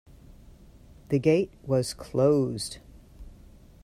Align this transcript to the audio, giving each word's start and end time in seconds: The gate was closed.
The 1.09 1.19
gate 1.19 1.51
was 1.61 1.93
closed. 1.93 2.79